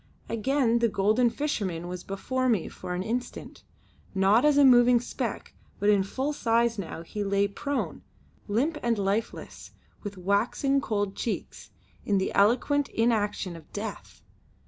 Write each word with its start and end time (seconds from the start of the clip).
Again, 0.29 0.79
the 0.79 0.89
golden 0.89 1.29
fisherman 1.29 1.87
was 1.87 2.03
before 2.03 2.49
me 2.49 2.67
for 2.69 2.95
an 2.95 3.03
instant, 3.03 3.61
not 4.15 4.43
as 4.43 4.57
a 4.57 4.65
moving 4.65 4.99
speck 4.99 5.53
but 5.77 5.89
in 5.91 6.01
full 6.01 6.33
size 6.33 6.79
now 6.79 7.03
he 7.03 7.23
lay 7.23 7.47
prone; 7.47 8.01
limp 8.47 8.79
and 8.81 8.97
lifeless, 8.97 9.73
with 10.01 10.17
waxen 10.17 10.81
cold 10.81 11.15
cheeks, 11.15 11.69
in 12.03 12.17
the 12.17 12.33
eloquent 12.33 12.89
inaction 12.89 13.55
of 13.55 13.71
death. 13.73 14.23